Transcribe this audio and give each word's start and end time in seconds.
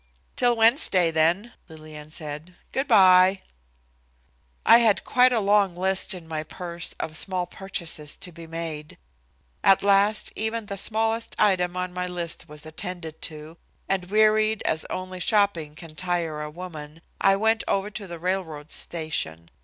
"'Til 0.35 0.55
Wednesday, 0.57 1.11
then," 1.11 1.53
Lillian 1.69 2.09
said, 2.09 2.55
"good 2.71 2.87
by." 2.87 3.43
I 4.65 4.79
had 4.79 5.03
quite 5.03 5.31
a 5.31 5.39
long 5.39 5.75
list 5.75 6.15
in 6.15 6.27
my 6.27 6.41
purse 6.41 6.93
of 6.99 7.15
small 7.15 7.45
purchases 7.45 8.15
to 8.15 8.31
be 8.31 8.47
made. 8.47 8.97
At 9.63 9.83
last 9.83 10.33
even 10.35 10.65
the 10.65 10.75
smallest 10.75 11.35
item 11.37 11.77
on 11.77 11.93
my 11.93 12.07
list 12.07 12.49
was 12.49 12.65
attended 12.65 13.21
to, 13.29 13.57
and, 13.87 14.09
wearied 14.09 14.63
as 14.63 14.85
only 14.89 15.19
shopping 15.19 15.75
can 15.75 15.93
tire 15.93 16.41
a 16.41 16.49
woman, 16.49 17.03
I 17.21 17.35
went 17.35 17.63
over 17.67 17.91
to 17.91 18.07
the 18.07 18.17
railroad 18.17 18.71
station. 18.71 19.51